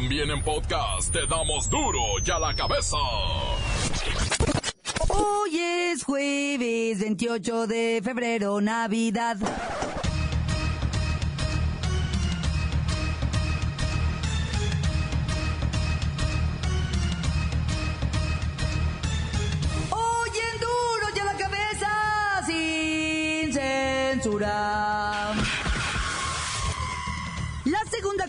También 0.00 0.30
en 0.30 0.40
podcast 0.44 1.12
te 1.12 1.26
damos 1.26 1.68
duro 1.68 1.98
y 2.24 2.30
a 2.30 2.38
la 2.38 2.54
cabeza. 2.54 2.96
Hoy 5.08 5.58
es 5.58 6.04
jueves 6.04 7.00
28 7.00 7.66
de 7.66 8.00
febrero, 8.04 8.60
Navidad. 8.60 9.36
Hoy 19.90 20.30
en 20.30 20.60
duro 20.60 21.06
y 21.12 21.18
la 21.18 21.36
cabeza, 21.36 22.46
sin 22.46 23.52
censura. 23.52 24.77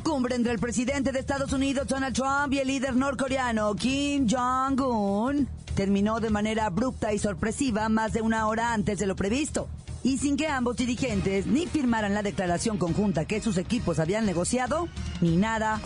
Cumbre 0.10 0.34
entre 0.34 0.54
el 0.54 0.58
presidente 0.58 1.12
de 1.12 1.20
Estados 1.20 1.54
Unidos, 1.54 1.88
Donald 1.88 2.16
Trump, 2.16 2.52
y 2.52 2.58
el 2.58 2.68
líder 2.68 2.96
norcoreano, 2.96 3.76
Kim 3.76 4.28
Jong-un, 4.28 5.48
terminó 5.76 6.20
de 6.20 6.32
manera 6.32 6.66
abrupta 6.66 7.14
y 7.14 7.20
sorpresiva 7.20 7.88
más 7.90 8.12
de 8.14 8.24
una 8.24 8.48
hora 8.48 8.74
antes 8.74 8.98
de 8.98 9.06
lo 9.06 9.16
previsto. 9.16 9.68
Y 10.02 10.18
sin 10.18 10.36
que 10.36 10.48
ambos 10.48 10.78
dirigentes 10.78 11.46
ni 11.46 11.68
firmaran 11.68 12.16
la 12.16 12.24
declaración 12.24 12.80
conjunta 12.80 13.26
que 13.26 13.40
sus 13.40 13.58
equipos 13.58 14.00
habían 14.00 14.26
negociado, 14.26 14.88
ni 15.22 15.38
nada. 15.38 15.80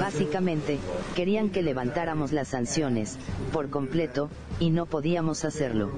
Básicamente, 0.00 0.78
querían 1.14 1.50
que 1.50 1.62
levantáramos 1.62 2.32
las 2.32 2.48
sanciones, 2.48 3.16
por 3.52 3.70
completo, 3.70 4.28
y 4.60 4.70
no 4.70 4.86
podíamos 4.86 5.44
hacerlo. 5.44 5.90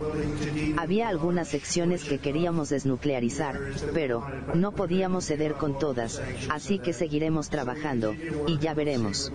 Había 0.76 1.08
algunas 1.08 1.48
secciones 1.48 2.04
que 2.04 2.18
queríamos 2.18 2.68
desnuclearizar, 2.70 3.58
pero, 3.94 4.26
no 4.54 4.72
podíamos 4.72 5.26
ceder 5.26 5.54
con 5.54 5.78
todas, 5.78 6.20
así 6.50 6.78
que 6.78 6.92
seguiremos 6.92 7.48
trabajando, 7.48 8.14
y 8.46 8.58
ya 8.58 8.74
veremos. 8.74 9.32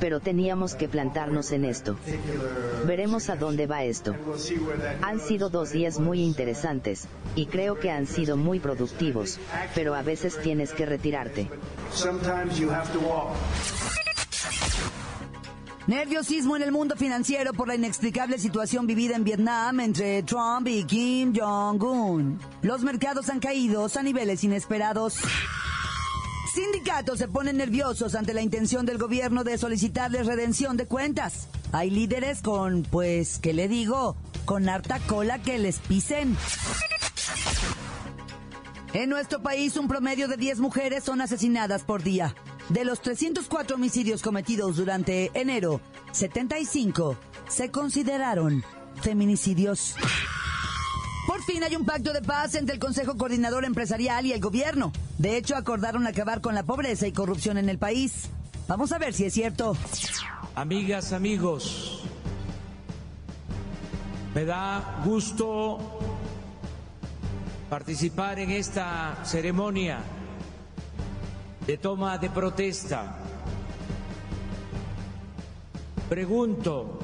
Pero 0.00 0.20
teníamos 0.20 0.74
que 0.74 0.88
plantarnos 0.88 1.52
en 1.52 1.64
esto. 1.64 1.96
Veremos 2.86 3.30
a 3.30 3.36
dónde 3.36 3.66
va 3.66 3.84
esto. 3.84 4.14
Han 5.02 5.20
sido 5.20 5.48
dos 5.48 5.72
días 5.72 5.98
muy 5.98 6.22
interesantes, 6.22 7.06
y 7.36 7.46
creo 7.46 7.78
que 7.78 7.90
han 7.90 8.06
sido 8.06 8.36
muy 8.36 8.60
productivos, 8.60 9.38
pero 9.74 9.94
a 9.94 10.02
veces 10.02 10.38
tienes 10.40 10.72
que 10.72 10.86
retirarte. 10.86 11.48
Nerviosismo 15.86 16.56
en 16.56 16.62
el 16.62 16.72
mundo 16.72 16.96
financiero 16.96 17.52
por 17.52 17.68
la 17.68 17.74
inexplicable 17.74 18.38
situación 18.38 18.86
vivida 18.86 19.16
en 19.16 19.24
Vietnam 19.24 19.80
entre 19.80 20.22
Trump 20.22 20.66
y 20.66 20.84
Kim 20.84 21.34
Jong-un. 21.36 22.40
Los 22.62 22.82
mercados 22.82 23.28
han 23.28 23.38
caído 23.38 23.86
a 23.94 24.02
niveles 24.02 24.42
inesperados. 24.44 25.16
Sindicatos 26.54 27.18
se 27.18 27.28
ponen 27.28 27.58
nerviosos 27.58 28.14
ante 28.14 28.32
la 28.32 28.40
intención 28.40 28.86
del 28.86 28.96
gobierno 28.96 29.44
de 29.44 29.58
solicitarles 29.58 30.26
redención 30.26 30.78
de 30.78 30.86
cuentas. 30.86 31.48
Hay 31.72 31.90
líderes 31.90 32.40
con, 32.40 32.82
pues, 32.84 33.38
¿qué 33.38 33.52
le 33.52 33.68
digo? 33.68 34.16
Con 34.46 34.70
harta 34.70 35.00
cola 35.00 35.42
que 35.42 35.58
les 35.58 35.80
pisen. 35.80 36.34
En 38.94 39.10
nuestro 39.10 39.42
país, 39.42 39.76
un 39.76 39.88
promedio 39.88 40.28
de 40.28 40.38
10 40.38 40.60
mujeres 40.60 41.04
son 41.04 41.20
asesinadas 41.20 41.82
por 41.82 42.02
día. 42.02 42.34
De 42.68 42.84
los 42.84 43.00
304 43.02 43.76
homicidios 43.76 44.22
cometidos 44.22 44.76
durante 44.76 45.30
enero, 45.34 45.82
75 46.12 47.16
se 47.46 47.70
consideraron 47.70 48.64
feminicidios. 49.02 49.94
Por 51.26 51.42
fin 51.42 51.62
hay 51.62 51.76
un 51.76 51.84
pacto 51.84 52.12
de 52.12 52.22
paz 52.22 52.54
entre 52.54 52.74
el 52.74 52.80
Consejo 52.80 53.16
Coordinador 53.18 53.66
Empresarial 53.66 54.24
y 54.24 54.32
el 54.32 54.40
gobierno. 54.40 54.92
De 55.18 55.36
hecho, 55.36 55.56
acordaron 55.56 56.06
acabar 56.06 56.40
con 56.40 56.54
la 56.54 56.62
pobreza 56.62 57.06
y 57.06 57.12
corrupción 57.12 57.58
en 57.58 57.68
el 57.68 57.78
país. 57.78 58.30
Vamos 58.66 58.92
a 58.92 58.98
ver 58.98 59.12
si 59.12 59.26
es 59.26 59.34
cierto. 59.34 59.76
Amigas, 60.54 61.12
amigos, 61.12 62.02
me 64.34 64.44
da 64.46 65.02
gusto 65.04 65.98
participar 67.68 68.38
en 68.38 68.50
esta 68.50 69.18
ceremonia 69.24 69.98
de 71.66 71.78
toma 71.78 72.18
de 72.18 72.28
protesta. 72.28 73.16
Pregunto 76.08 76.98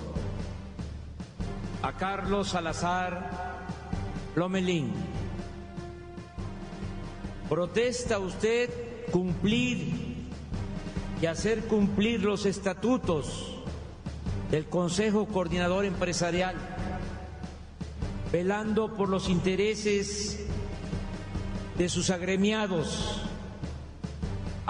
a 1.82 1.93
Carlos 1.94 2.48
Salazar 2.50 3.66
Lomelín, 4.37 4.93
¿protesta 7.48 8.19
usted 8.19 9.06
cumplir 9.10 10.28
y 11.22 11.27
hacer 11.27 11.65
cumplir 11.65 12.22
los 12.22 12.44
estatutos 12.44 13.56
del 14.50 14.66
Consejo 14.66 15.27
Coordinador 15.27 15.87
Empresarial, 15.87 16.54
velando 18.31 18.94
por 18.94 19.09
los 19.09 19.28
intereses 19.31 20.44
de 21.78 21.88
sus 21.88 22.10
agremiados 22.10 23.19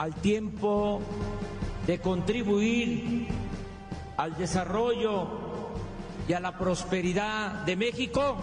al 0.00 0.14
tiempo 0.14 1.02
de 1.86 1.98
contribuir 1.98 3.26
al 4.16 4.34
desarrollo 4.38 5.26
y 6.26 6.32
a 6.32 6.40
la 6.40 6.56
prosperidad 6.56 7.66
de 7.66 7.76
México? 7.76 8.34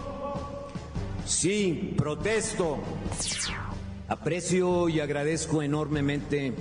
Sí, 1.26 1.94
protesto. 1.96 2.78
Aprecio 4.06 4.88
y 4.88 5.00
agradezco 5.00 5.60
enormemente 5.60 6.54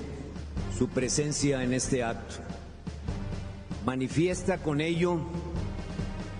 su 0.76 0.90
presencia 0.90 1.64
en 1.64 1.76
este 1.76 2.04
acto. 2.04 2.38
Manifiesta 3.86 4.58
con 4.58 4.82
ello 4.82 5.20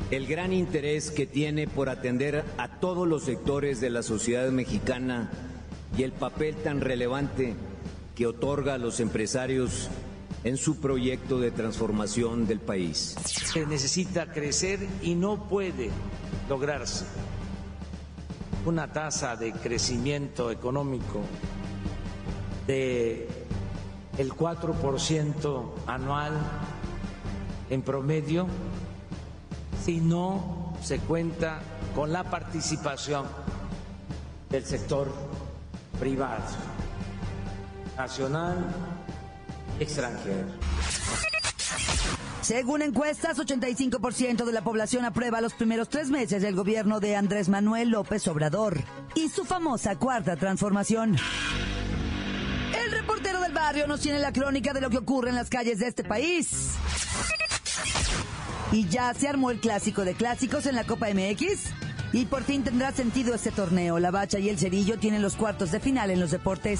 el 0.10 0.26
gran 0.26 0.52
interés 0.52 1.12
que 1.12 1.28
tiene 1.28 1.68
por 1.68 1.90
atender 1.90 2.44
a 2.58 2.80
todos 2.80 3.08
los 3.08 3.22
sectores 3.22 3.82
de 3.82 3.92
la 3.92 4.02
sociedad 4.02 4.50
mexicana 4.50 5.30
y 5.96 6.02
el 6.02 6.12
papel 6.12 6.56
tan 6.56 6.82
relevante 6.82 7.56
que 8.18 8.26
otorga 8.26 8.74
a 8.74 8.78
los 8.80 9.00
empresarios 9.00 9.90
en 10.44 10.58
su 10.58 10.80
proyecto 10.80 11.40
de 11.40 11.52
transformación 11.52 12.48
del 12.48 12.60
país. 12.60 13.16
Se 13.24 13.64
necesita 13.68 14.32
crecer 14.32 14.80
y 15.04 15.14
no 15.14 15.48
puede 15.48 15.92
lograrse 16.50 17.06
una 18.66 18.92
tasa 18.92 19.36
de 19.36 19.54
crecimiento 19.54 20.50
económico 20.50 21.22
de 22.66 23.28
el 24.18 24.32
4% 24.34 25.66
anual 25.86 26.34
en 27.70 27.82
promedio 27.84 28.48
si 29.84 30.02
no 30.02 30.74
se 30.82 30.98
cuenta 31.00 31.60
con 31.94 32.12
la 32.12 32.24
participación 32.24 33.26
del 34.50 34.66
sector 34.66 35.08
privado, 36.00 36.44
nacional 37.98 38.58
extranjero. 39.80 40.48
Según 42.42 42.82
encuestas, 42.82 43.38
85% 43.40 44.46
de 44.46 44.54
la 44.54 44.62
población 44.62 45.04
aprueba 45.04 45.42
los 45.42 45.54
primeros 45.54 45.90
tres 45.90 46.10
meses 46.10 46.42
del 46.42 46.56
gobierno 46.56 47.00
de 47.00 47.16
Andrés 47.16 47.50
Manuel 47.50 47.90
López 47.90 48.26
Obrador 48.28 48.82
y 49.16 49.28
su 49.28 49.44
famosa 49.44 49.98
cuarta 49.98 50.38
transformación. 50.38 51.18
El 52.86 52.92
reportero 52.92 53.42
del 53.42 53.52
barrio 53.52 53.88
nos 53.88 54.00
tiene 54.00 54.20
la 54.20 54.32
crónica 54.32 54.72
de 54.72 54.80
lo 54.80 54.90
que 54.90 55.00
ocurre 55.00 55.30
en 55.30 55.36
las 55.36 55.50
calles 55.50 55.80
de 55.80 55.88
este 55.88 56.04
país. 56.06 56.76
Y 58.72 58.88
ya 58.88 59.14
se 59.14 59.28
armó 59.28 59.52
el 59.52 59.60
clásico 59.60 60.06
de 60.06 60.14
clásicos 60.14 60.66
en 60.68 60.76
la 60.76 60.86
Copa 60.86 61.08
MX. 61.10 61.72
Y 62.14 62.26
por 62.26 62.44
fin 62.44 62.64
tendrá 62.64 62.94
sentido 62.94 63.34
este 63.36 63.52
torneo. 63.52 64.00
La 64.00 64.12
Bacha 64.12 64.40
y 64.40 64.48
el 64.48 64.58
Cerillo 64.58 64.98
tienen 64.98 65.22
los 65.22 65.36
cuartos 65.36 65.72
de 65.72 65.80
final 65.80 66.12
en 66.12 66.20
los 66.20 66.32
deportes. 66.32 66.80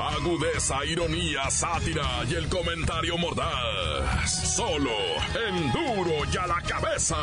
Agudeza, 0.00 0.84
ironía, 0.86 1.50
sátira 1.50 2.24
y 2.28 2.34
el 2.34 2.48
comentario 2.48 3.18
mordaz. 3.18 4.54
Solo 4.56 4.90
en 5.48 5.70
duro 5.72 6.24
y 6.32 6.36
a 6.38 6.46
la 6.46 6.62
cabeza. 6.62 7.16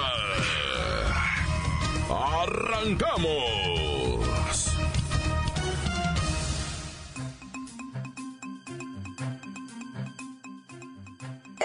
¡Arrancamos! 2.09 3.57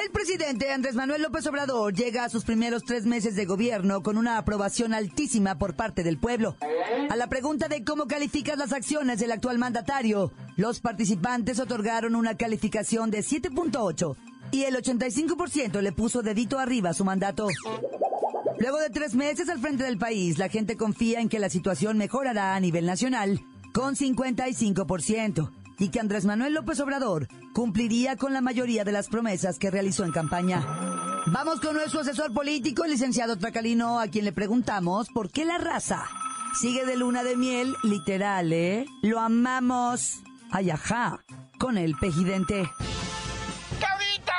El 0.02 0.10
presidente 0.10 0.72
Andrés 0.72 0.94
Manuel 0.94 1.22
López 1.22 1.46
Obrador 1.46 1.92
llega 1.92 2.24
a 2.24 2.28
sus 2.30 2.44
primeros 2.44 2.84
tres 2.84 3.04
meses 3.04 3.36
de 3.36 3.44
gobierno 3.44 4.02
con 4.02 4.16
una 4.16 4.38
aprobación 4.38 4.94
altísima 4.94 5.58
por 5.58 5.74
parte 5.76 6.02
del 6.02 6.16
pueblo. 6.16 6.56
A 7.10 7.16
la 7.16 7.26
pregunta 7.28 7.68
de 7.68 7.84
cómo 7.84 8.06
calificas 8.06 8.56
las 8.56 8.72
acciones 8.72 9.20
del 9.20 9.32
actual 9.32 9.58
mandatario, 9.58 10.32
los 10.56 10.80
participantes 10.80 11.58
otorgaron 11.60 12.14
una 12.14 12.36
calificación 12.36 13.10
de 13.10 13.20
7.8 13.20 14.16
y 14.50 14.64
el 14.64 14.76
85% 14.76 15.80
le 15.80 15.92
puso 15.92 16.22
dedito 16.22 16.58
arriba 16.58 16.92
su 16.92 17.04
mandato. 17.04 17.48
Luego 18.58 18.78
de 18.78 18.90
tres 18.90 19.14
meses 19.14 19.48
al 19.48 19.60
frente 19.60 19.84
del 19.84 19.98
país, 19.98 20.38
la 20.38 20.48
gente 20.48 20.76
confía 20.76 21.20
en 21.20 21.28
que 21.28 21.38
la 21.38 21.48
situación 21.48 21.96
mejorará 21.98 22.54
a 22.54 22.60
nivel 22.60 22.86
nacional 22.86 23.40
con 23.72 23.96
55% 23.96 25.50
y 25.78 25.88
que 25.88 26.00
Andrés 26.00 26.26
Manuel 26.26 26.54
López 26.54 26.78
Obrador 26.80 27.28
cumpliría 27.54 28.16
con 28.16 28.32
la 28.32 28.40
mayoría 28.40 28.84
de 28.84 28.92
las 28.92 29.08
promesas 29.08 29.58
que 29.58 29.70
realizó 29.70 30.04
en 30.04 30.12
campaña. 30.12 30.64
Vamos 31.26 31.60
con 31.60 31.74
nuestro 31.74 32.00
asesor 32.00 32.32
político, 32.32 32.84
el 32.84 32.90
licenciado 32.90 33.38
Tracalino, 33.38 33.98
a 33.98 34.08
quien 34.08 34.24
le 34.24 34.32
preguntamos 34.32 35.08
por 35.08 35.30
qué 35.30 35.44
la 35.44 35.58
raza 35.58 36.04
sigue 36.60 36.84
de 36.84 36.96
luna 36.96 37.22
de 37.22 37.36
miel, 37.36 37.74
literal, 37.82 38.52
¿eh? 38.52 38.86
Lo 39.02 39.20
amamos. 39.20 40.22
Ay, 40.54 40.70
ajá, 40.70 41.18
con 41.58 41.78
el 41.78 41.96
pejidente. 41.96 42.70
¡Caudita! 43.80 44.34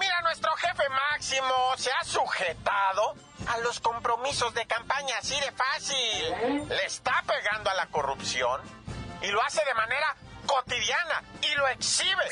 Mira, 0.00 0.20
nuestro 0.22 0.50
jefe 0.56 0.82
máximo 0.88 1.54
se 1.76 1.88
ha 1.92 2.02
sujetado 2.02 3.14
a 3.46 3.58
los 3.58 3.78
compromisos 3.78 4.52
de 4.54 4.66
campaña 4.66 5.14
así 5.20 5.38
de 5.38 5.52
fácil. 5.52 6.66
Le 6.68 6.84
está 6.84 7.22
pegando 7.28 7.70
a 7.70 7.74
la 7.74 7.86
corrupción 7.86 8.60
y 9.22 9.28
lo 9.28 9.40
hace 9.40 9.64
de 9.64 9.74
manera 9.74 10.16
cotidiana 10.46 11.22
y 11.40 11.54
lo 11.54 11.68
exhibe. 11.68 12.24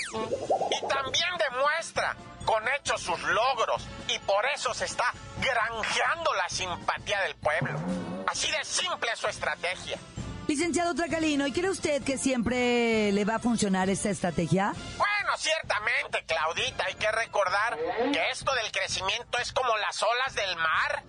Y 0.72 0.88
también 0.88 1.30
demuestra 1.38 2.16
con 2.44 2.66
hechos 2.66 3.00
sus 3.00 3.22
logros 3.22 3.86
y 4.08 4.18
por 4.20 4.44
eso 4.46 4.74
se 4.74 4.86
está 4.86 5.12
granjeando 5.40 6.34
la 6.34 6.48
simpatía 6.48 7.20
del 7.20 7.36
pueblo. 7.36 7.78
Así 8.26 8.50
de 8.50 8.64
simple 8.64 9.12
es 9.12 9.20
su 9.20 9.28
estrategia. 9.28 9.98
Licenciado 10.46 10.94
Tracalino, 10.94 11.46
¿y 11.46 11.52
cree 11.52 11.70
usted 11.70 12.02
que 12.02 12.18
siempre 12.18 13.12
le 13.12 13.24
va 13.24 13.36
a 13.36 13.38
funcionar 13.38 13.88
esta 13.88 14.10
estrategia? 14.10 14.72
Bueno, 14.96 15.36
ciertamente, 15.36 16.24
Claudita, 16.26 16.84
hay 16.86 16.94
que 16.94 17.10
recordar 17.12 17.78
que 18.12 18.30
esto 18.30 18.52
del 18.54 18.72
crecimiento 18.72 19.38
es 19.38 19.52
como 19.52 19.76
las 19.78 20.02
olas 20.02 20.34
del 20.34 20.56
mar, 20.56 21.04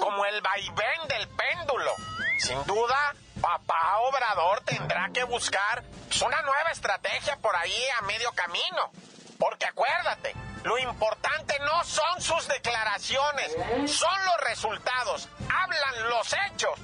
como 0.00 0.24
el 0.24 0.40
vaivén 0.40 1.08
del 1.08 1.28
péndulo. 1.28 1.92
Sin 2.38 2.62
duda, 2.64 3.14
papá 3.40 3.98
Obrador 4.08 4.62
tendrá 4.62 5.10
que 5.12 5.24
buscar 5.24 5.84
una 6.24 6.40
nueva 6.42 6.70
estrategia 6.70 7.36
por 7.36 7.54
ahí 7.54 7.82
a 7.98 8.02
medio 8.02 8.32
camino. 8.32 8.90
Porque 9.38 9.66
acuérdate, 9.66 10.34
lo 10.64 10.78
importante 10.78 11.58
no 11.60 11.84
son 11.84 12.22
sus 12.22 12.48
declaraciones, 12.48 13.54
son 13.90 14.24
los 14.24 14.48
resultados, 14.48 15.28
hablan 15.54 16.08
los 16.08 16.34
hechos. 16.46 16.78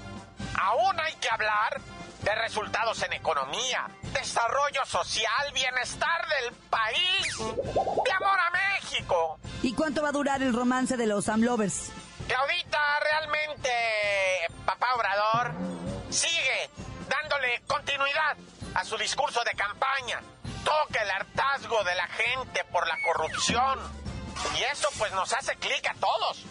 Aún 0.61 1.01
hay 1.01 1.15
que 1.15 1.31
hablar 1.31 1.81
de 2.23 2.35
resultados 2.37 3.03
en 3.03 3.13
economía, 3.13 3.89
desarrollo 4.13 4.85
social, 4.87 5.53
bienestar 5.53 6.27
del 6.29 6.55
país, 6.71 7.39
de 7.39 8.13
amor 8.13 8.39
a 8.39 8.51
México. 8.51 9.39
¿Y 9.63 9.75
cuánto 9.75 10.03
va 10.03 10.11
a 10.11 10.13
durar 10.13 10.43
el 10.43 10.55
romance 10.55 10.97
de 10.97 11.07
los 11.07 11.29
Amlovers? 11.29 11.91
Claudita, 12.27 12.79
realmente, 13.01 13.71
papá 14.65 14.95
Obrador 14.95 15.53
sigue 16.11 16.71
dándole 17.09 17.63
continuidad 17.67 18.37
a 18.75 18.85
su 18.85 18.97
discurso 18.97 19.43
de 19.45 19.53
campaña. 19.53 20.21
Toca 20.65 21.03
el 21.03 21.11
hartazgo 21.11 21.83
de 21.85 21.95
la 21.95 22.07
gente 22.07 22.65
por 22.71 22.87
la 22.87 22.97
corrupción. 23.05 23.79
Y 24.59 24.63
eso 24.63 24.89
pues 24.99 25.13
nos 25.13 25.33
hace 25.33 25.57
clic 25.57 25.87
a 25.89 25.95
todos. 25.95 26.45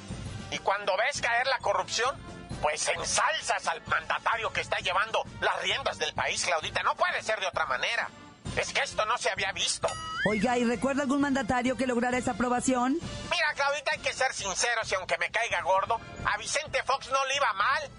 Y 0.51 0.59
cuando 0.59 0.95
ves 0.97 1.21
caer 1.21 1.47
la 1.47 1.59
corrupción, 1.59 2.15
pues 2.61 2.87
ensalzas 2.87 3.67
al 3.67 3.81
mandatario 3.87 4.51
que 4.53 4.61
está 4.61 4.77
llevando 4.79 5.23
las 5.39 5.61
riendas 5.61 5.97
del 5.97 6.13
país, 6.13 6.45
Claudita. 6.45 6.83
No 6.83 6.95
puede 6.95 7.21
ser 7.23 7.39
de 7.39 7.47
otra 7.47 7.65
manera. 7.65 8.09
Es 8.55 8.73
que 8.73 8.81
esto 8.81 9.05
no 9.05 9.17
se 9.17 9.29
había 9.29 9.51
visto. 9.53 9.87
Oiga, 10.29 10.57
¿y 10.57 10.65
recuerda 10.65 11.03
algún 11.03 11.21
mandatario 11.21 11.77
que 11.77 11.87
lograra 11.87 12.17
esa 12.17 12.31
aprobación? 12.31 12.99
Mira, 13.29 13.53
Claudita, 13.55 13.91
hay 13.93 13.99
que 13.99 14.13
ser 14.13 14.33
sinceros 14.33 14.91
y 14.91 14.95
aunque 14.95 15.17
me 15.17 15.31
caiga 15.31 15.61
gordo, 15.61 15.99
a 16.25 16.37
Vicente 16.37 16.83
Fox 16.83 17.09
no 17.11 17.25
le 17.25 17.35
iba 17.35 17.53
mal. 17.53 17.89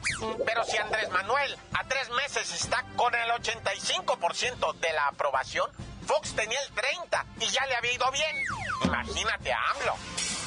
Pero 0.45 0.65
si 0.65 0.77
Andrés 0.77 1.09
Manuel 1.11 1.57
a 1.73 1.85
tres 1.85 2.11
meses 2.11 2.53
está 2.53 2.85
con 2.97 3.15
el 3.15 3.31
85% 3.31 4.75
de 4.79 4.93
la 4.93 5.09
aprobación, 5.09 5.71
Fox 6.07 6.35
tenía 6.35 6.59
el 6.61 6.75
30% 6.75 7.25
y 7.41 7.47
ya 7.49 7.67
le 7.67 7.77
había 7.77 7.93
ido 7.93 8.11
bien. 8.11 8.37
Imagínate 8.85 9.53
a 9.53 9.59
AMLO. 9.71 9.97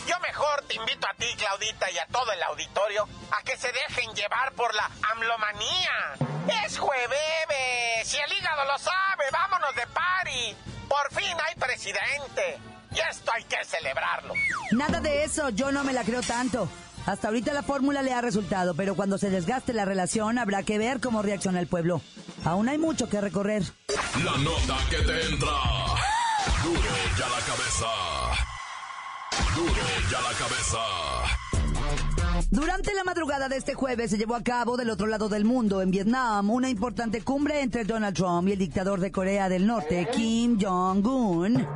Yo 0.08 0.20
mejor 0.20 0.62
te 0.68 0.76
invito 0.76 1.08
a 1.08 1.14
ti, 1.16 1.26
Claudita, 1.38 1.90
y 1.90 1.98
a 1.98 2.06
todo 2.08 2.32
el 2.32 2.44
auditorio 2.44 3.08
a 3.32 3.42
que 3.44 3.58
se 3.58 3.72
dejen 3.72 4.14
llevar 4.14 4.54
por 4.54 4.74
la 4.76 4.90
amlomanía. 5.12 6.64
Es 6.66 6.78
jueves, 6.78 7.18
si 8.04 8.18
el 8.18 8.34
hígado 8.34 8.66
lo 8.66 8.78
sabe, 8.78 9.26
vámonos 9.32 9.76
de 9.76 9.88
party. 9.88 10.56
Por 10.88 11.12
fin 11.12 11.36
hay 11.48 11.56
presidente. 11.56 12.60
Y 12.92 13.00
esto 13.00 13.32
hay 13.34 13.44
que 13.46 13.58
celebrarlo. 13.66 14.36
Nada 14.72 15.00
de 15.00 15.24
eso, 15.24 15.50
yo 15.50 15.72
no 15.72 15.84
me 15.84 15.92
la 15.92 16.04
creo 16.04 16.22
tanto. 16.22 16.70
Hasta 17.06 17.28
ahorita 17.28 17.54
la 17.54 17.62
fórmula 17.62 18.02
le 18.02 18.14
ha 18.14 18.22
resultado, 18.22 18.74
pero 18.76 18.96
cuando 18.96 19.18
se 19.18 19.30
desgaste 19.30 19.74
la 19.74 19.86
relación 19.86 20.38
habrá 20.40 20.64
que 20.64 20.78
ver 20.78 21.00
cómo 21.00 21.22
reacciona 21.22 21.60
el 21.60 21.68
pueblo. 21.68 22.02
Aún 22.46 22.70
hay 22.70 22.78
mucho 22.78 23.10
que 23.10 23.20
recorrer. 23.20 23.64
La 24.24 24.38
nota 24.38 24.78
que 24.90 24.98
te 24.98 25.26
entra. 25.32 25.50
Duro 26.64 26.80
ya 27.18 27.28
la 27.28 27.42
cabeza. 27.44 27.88
Duro 29.56 29.74
ya 30.12 30.22
la 30.22 30.34
cabeza. 30.38 30.80
Durante 32.52 32.94
la 32.94 33.04
madrugada 33.04 33.50
de 33.50 33.58
este 33.58 33.74
jueves 33.74 34.12
se 34.12 34.18
llevó 34.18 34.36
a 34.36 34.44
cabo 34.44 34.78
del 34.78 34.92
otro 34.92 35.08
lado 35.08 35.28
del 35.28 35.44
mundo, 35.44 35.82
en 35.82 35.90
Vietnam, 35.90 36.52
una 36.52 36.70
importante 36.70 37.22
cumbre 37.22 37.62
entre 37.62 37.84
Donald 37.84 38.16
Trump 38.16 38.48
y 38.48 38.52
el 38.52 38.60
dictador 38.60 39.00
de 39.00 39.12
Corea 39.12 39.50
del 39.50 39.66
Norte, 39.66 40.08
Kim 40.14 40.60
Jong-un. 40.62 41.68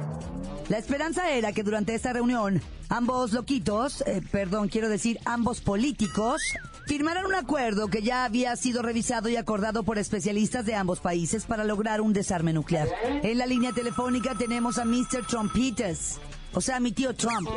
La 0.70 0.78
esperanza 0.78 1.32
era 1.32 1.52
que 1.52 1.64
durante 1.64 1.96
esta 1.96 2.14
reunión 2.14 2.62
ambos 2.90 3.34
loquitos, 3.34 4.02
eh, 4.02 4.22
perdón, 4.32 4.70
quiero 4.70 4.88
decir 4.88 5.20
ambos 5.26 5.62
políticos, 5.62 6.42
firmaran 6.90 7.28
un 7.28 7.36
acuerdo 7.36 7.88
que 7.88 8.02
ya 8.02 8.26
había 8.26 8.56
sido 8.56 8.82
revisado 8.82 9.30
y 9.30 9.36
acordado 9.36 9.84
por 9.84 10.00
especialistas 10.00 10.66
de 10.66 10.74
ambos 10.74 11.00
países 11.00 11.46
para 11.46 11.64
lograr 11.64 12.02
un 12.02 12.14
desarme 12.14 12.52
nuclear. 12.52 12.88
En 13.22 13.38
la 13.38 13.46
línea 13.46 13.72
telefónica 13.72 14.34
tenemos 14.34 14.80
a 14.80 14.86
Mr. 14.86 15.24
Trumpitas, 15.28 16.20
o 16.52 16.62
sea, 16.62 16.80
mi 16.80 16.92
tío 16.92 17.14
Trump. 17.14 17.48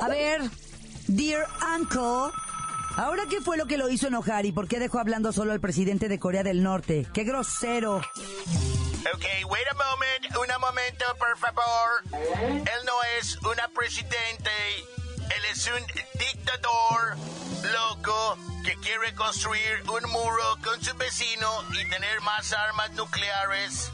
A 0.00 0.06
ver, 0.06 0.42
dear 1.08 1.48
uncle, 1.76 2.32
¿ahora 2.96 3.24
qué 3.28 3.40
fue 3.40 3.56
lo 3.56 3.66
que 3.66 3.76
lo 3.76 3.90
hizo 3.90 4.06
enojar 4.06 4.46
y 4.46 4.52
por 4.52 4.68
qué 4.68 4.78
dejó 4.78 5.00
hablando 5.00 5.32
solo 5.32 5.50
al 5.50 5.60
presidente 5.60 6.08
de 6.08 6.20
Corea 6.20 6.44
del 6.44 6.62
Norte? 6.62 7.08
¡Qué 7.12 7.24
grosero! 7.24 7.96
Ok, 7.96 9.50
wait 9.50 9.66
a 9.68 9.74
moment, 9.74 10.36
un 10.38 10.60
momento, 10.60 11.04
por 11.18 11.36
favor. 11.38 12.22
Él 12.52 12.86
no 12.86 12.92
es 13.18 13.36
una 13.38 13.66
presidente, 13.74 14.50
él 15.24 15.42
es 15.50 15.66
un 15.66 15.82
dictador 16.40 17.16
loco 17.72 18.38
que 18.64 18.74
quiere 18.76 19.14
construir 19.14 19.82
un 19.88 20.10
muro 20.10 20.56
con 20.64 20.82
su 20.82 20.94
vecino 20.96 21.48
y 21.72 21.88
tener 21.88 22.20
más 22.22 22.52
armas 22.52 22.90
nucleares. 22.92 23.90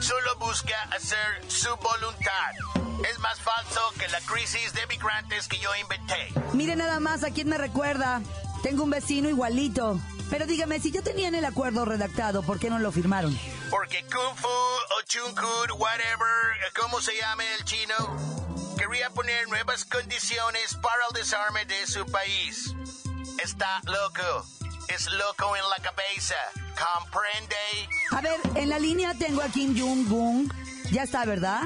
Solo 0.00 0.36
busca 0.38 0.74
hacer 0.94 1.42
su 1.48 1.68
voluntad. 1.76 3.00
Es 3.08 3.18
más 3.20 3.40
falso 3.40 3.80
que 3.98 4.08
la 4.08 4.20
crisis 4.20 4.72
de 4.72 4.86
migrantes 4.88 5.48
que 5.48 5.58
yo 5.58 5.70
inventé. 5.76 6.32
Mire 6.52 6.76
nada 6.76 7.00
más 7.00 7.22
a 7.22 7.30
quién 7.30 7.48
me 7.48 7.58
recuerda. 7.58 8.22
Tengo 8.62 8.84
un 8.84 8.90
vecino 8.90 9.28
igualito. 9.28 9.98
Pero 10.30 10.46
dígame, 10.46 10.80
si 10.80 10.90
ya 10.90 11.02
tenían 11.02 11.34
el 11.34 11.44
acuerdo 11.44 11.84
redactado, 11.84 12.42
¿por 12.42 12.58
qué 12.58 12.70
no 12.70 12.78
lo 12.78 12.90
firmaron? 12.92 13.38
Porque 13.70 14.02
Kung 14.04 14.36
Fu 14.36 14.48
o 14.48 15.02
Chung 15.06 15.34
Kun, 15.34 15.80
whatever, 15.80 16.72
¿cómo 16.80 17.00
se 17.00 17.12
llame 17.20 17.44
el 17.58 17.64
chino? 17.64 17.94
Quería 18.76 19.10
poner 19.10 19.48
nuevas 19.48 19.84
condiciones 19.84 20.74
para 20.82 21.06
el 21.08 21.14
desarme 21.14 21.64
de 21.66 21.86
su 21.86 22.04
país. 22.06 22.74
Está 23.42 23.80
loco. 23.84 24.46
Es 24.88 25.06
loco 25.12 25.56
en 25.56 25.62
la 25.70 25.76
cabeza. 25.82 26.34
¿Comprende? 26.74 27.56
A 28.10 28.20
ver, 28.20 28.40
en 28.56 28.68
la 28.68 28.78
línea 28.78 29.14
tengo 29.14 29.42
a 29.42 29.48
Kim 29.48 29.78
Jong-un. 29.78 30.52
Ya 30.90 31.04
está, 31.04 31.24
¿verdad? 31.24 31.62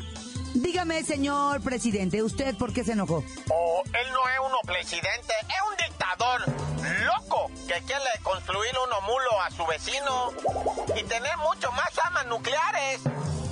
Dígame, 0.55 1.05
señor 1.05 1.61
presidente, 1.62 2.23
¿usted 2.23 2.57
por 2.57 2.73
qué 2.73 2.85
se 2.85 2.93
enojó? 2.93 3.25
Oh, 3.50 3.83
él 3.85 4.12
no 4.12 4.28
es 4.28 4.38
uno 4.47 4.59
presidente, 4.64 5.35
es 5.43 5.62
un 5.71 5.76
dictador 5.76 6.40
loco 7.05 7.50
que 7.67 7.81
quiere 7.85 8.05
construir 8.23 8.73
uno 8.87 9.00
mulo 9.02 9.43
a 9.43 9.50
su 9.50 9.67
vecino 9.67 10.33
y 10.97 11.02
tener 11.05 11.37
mucho 11.38 11.71
más 11.73 11.90
armas 12.05 12.26
nucleares. 12.26 13.02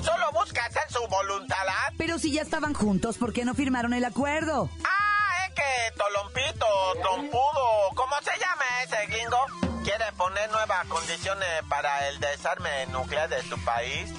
Solo 0.02 0.30
busca 0.32 0.64
hacer 0.64 0.84
su 0.90 1.06
voluntad. 1.08 1.56
Pero 1.98 2.18
si 2.18 2.32
ya 2.32 2.42
estaban 2.42 2.74
juntos, 2.74 3.18
¿por 3.18 3.32
qué 3.32 3.44
no 3.44 3.54
firmaron 3.54 3.92
el 3.92 4.04
acuerdo? 4.04 4.70
Ah, 4.84 5.46
es 5.46 5.54
que 5.54 5.98
Tolompito, 5.98 6.66
Trompudo, 7.02 7.90
¿cómo 7.94 8.14
se 8.22 8.38
llama 8.38 8.64
ese 8.84 9.06
gringo? 9.06 9.38
Quiere 9.84 10.12
poner 10.16 10.50
nuevas 10.50 10.86
condiciones 10.86 11.48
para 11.68 12.08
el 12.08 12.20
desarme 12.20 12.86
nuclear 12.86 13.28
de 13.28 13.42
su 13.42 13.58
país. 13.64 14.10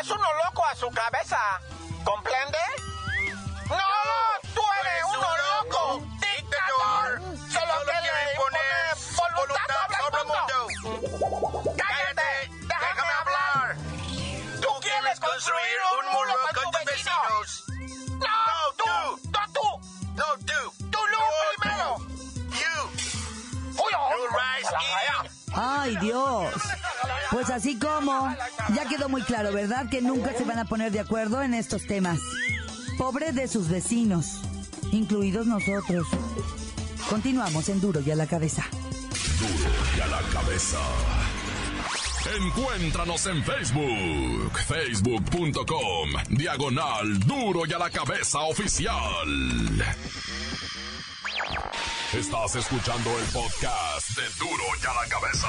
Es 0.00 0.10
uno 0.10 0.24
loco 0.44 0.64
a 0.64 0.74
su 0.74 0.88
cabeza. 0.90 1.38
¿Comprende? 2.08 2.58
¡No! 3.68 3.76
¡Tú 4.54 4.62
eres 4.80 5.04
pues 5.04 5.18
uno 5.18 5.28
loco! 5.44 6.17
Pues 27.48 27.60
así 27.60 27.78
como, 27.78 28.28
ya 28.74 28.86
quedó 28.90 29.08
muy 29.08 29.22
claro, 29.22 29.54
¿verdad? 29.54 29.88
Que 29.88 30.02
nunca 30.02 30.34
se 30.34 30.44
van 30.44 30.58
a 30.58 30.66
poner 30.66 30.92
de 30.92 31.00
acuerdo 31.00 31.40
en 31.40 31.54
estos 31.54 31.86
temas. 31.86 32.18
Pobre 32.98 33.32
de 33.32 33.48
sus 33.48 33.70
vecinos, 33.70 34.42
incluidos 34.92 35.46
nosotros. 35.46 36.06
Continuamos 37.08 37.70
en 37.70 37.80
Duro 37.80 38.02
y 38.04 38.10
a 38.10 38.16
la 38.16 38.26
cabeza. 38.26 38.66
Duro 39.38 39.70
y 39.96 40.00
a 40.02 40.06
la 40.08 40.20
cabeza. 40.30 40.78
Encuéntranos 42.38 43.24
en 43.24 43.42
Facebook, 43.42 44.58
facebook.com, 44.66 46.10
diagonal 46.28 47.18
Duro 47.20 47.62
y 47.66 47.72
a 47.72 47.78
la 47.78 47.88
cabeza 47.88 48.40
oficial. 48.40 48.92
Estás 52.12 52.56
escuchando 52.56 53.18
el 53.18 53.24
podcast 53.32 54.10
de 54.18 54.22
Duro 54.38 54.64
y 54.82 54.86
a 54.86 55.02
la 55.02 55.08
cabeza. 55.08 55.48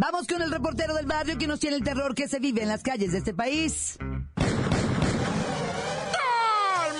Vamos 0.00 0.28
con 0.28 0.40
el 0.40 0.52
reportero 0.52 0.94
del 0.94 1.06
barrio 1.06 1.36
que 1.38 1.48
nos 1.48 1.58
tiene 1.58 1.74
el 1.74 1.82
terror 1.82 2.14
que 2.14 2.28
se 2.28 2.38
vive 2.38 2.62
en 2.62 2.68
las 2.68 2.84
calles 2.84 3.10
de 3.10 3.18
este 3.18 3.34
país. 3.34 3.98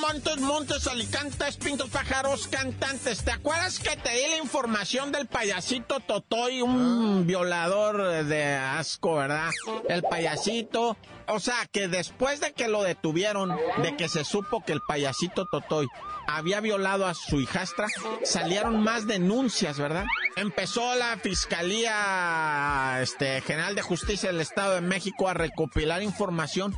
Montes, 0.08 0.40
montes, 0.40 0.86
alicantes, 0.86 1.58
pintos, 1.58 1.90
pájaros, 1.90 2.48
cantantes. 2.48 3.24
¿Te 3.24 3.30
acuerdas 3.30 3.78
que 3.78 3.94
te 3.94 4.08
di 4.08 4.22
la 4.30 4.38
información 4.38 5.12
del 5.12 5.26
payasito 5.26 6.00
Totoy, 6.00 6.62
un 6.62 7.26
violador 7.26 8.24
de 8.24 8.54
asco, 8.54 9.16
verdad? 9.16 9.50
El 9.86 10.02
payasito. 10.02 10.96
O 11.26 11.40
sea, 11.40 11.66
que 11.70 11.88
después 11.88 12.40
de 12.40 12.54
que 12.54 12.68
lo 12.68 12.84
detuvieron, 12.84 13.54
de 13.82 13.96
que 13.96 14.08
se 14.08 14.24
supo 14.24 14.64
que 14.64 14.72
el 14.72 14.80
payasito 14.88 15.44
Totoy 15.44 15.86
había 16.26 16.60
violado 16.60 17.06
a 17.06 17.12
su 17.12 17.38
hijastra, 17.38 17.88
salieron 18.24 18.82
más 18.82 19.06
denuncias, 19.06 19.78
¿verdad? 19.78 20.06
Empezó 20.36 20.94
la 20.94 21.18
Fiscalía 21.18 23.00
este, 23.02 23.42
General 23.42 23.74
de 23.74 23.82
Justicia 23.82 24.32
del 24.32 24.40
Estado 24.40 24.76
de 24.76 24.80
México 24.80 25.28
a 25.28 25.34
recopilar 25.34 26.02
información 26.02 26.74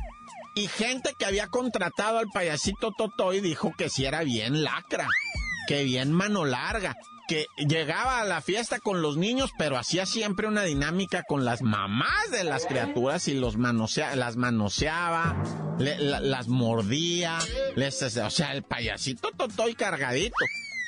y 0.53 0.67
gente 0.67 1.15
que 1.17 1.25
había 1.25 1.47
contratado 1.47 2.17
al 2.17 2.27
payasito 2.33 2.91
Totoy 2.97 3.39
dijo 3.41 3.73
que 3.77 3.89
si 3.89 4.05
era 4.05 4.23
bien 4.23 4.63
lacra, 4.63 5.07
que 5.67 5.83
bien 5.83 6.11
mano 6.11 6.45
larga, 6.45 6.95
que 7.27 7.47
llegaba 7.57 8.19
a 8.19 8.25
la 8.25 8.41
fiesta 8.41 8.79
con 8.79 9.01
los 9.01 9.15
niños, 9.15 9.51
pero 9.57 9.77
hacía 9.77 10.05
siempre 10.05 10.47
una 10.47 10.63
dinámica 10.63 11.23
con 11.23 11.45
las 11.45 11.61
mamás 11.61 12.29
de 12.31 12.43
las 12.43 12.65
criaturas 12.65 13.29
y 13.29 13.35
los 13.35 13.55
las 13.55 14.35
manoseaba, 14.35 15.41
las 15.79 16.47
mordía, 16.49 17.37
les, 17.75 18.01
o 18.01 18.29
sea, 18.29 18.51
el 18.51 18.63
payasito 18.63 19.31
Totoy 19.31 19.75
cargadito. 19.75 20.35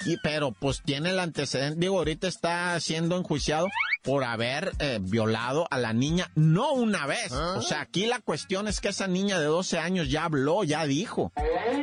Y, 0.05 0.17
pero 0.21 0.51
pues 0.51 0.81
tiene 0.81 1.11
el 1.11 1.19
antecedente, 1.19 1.79
digo, 1.79 1.99
ahorita 1.99 2.27
está 2.27 2.77
siendo 2.81 3.15
enjuiciado 3.15 3.69
por 4.03 4.23
haber 4.23 4.73
eh, 4.79 4.99
violado 5.01 5.67
a 5.71 5.77
la 5.77 5.93
niña, 5.93 6.29
no 6.35 6.73
una 6.73 7.07
vez. 7.07 7.31
O 7.31 7.61
sea, 7.61 7.81
aquí 7.81 8.05
la 8.05 8.19
cuestión 8.19 8.67
es 8.67 8.81
que 8.81 8.89
esa 8.89 9.07
niña 9.07 9.39
de 9.39 9.45
12 9.45 9.79
años 9.79 10.09
ya 10.09 10.25
habló, 10.25 10.63
ya 10.63 10.85
dijo. 10.85 11.31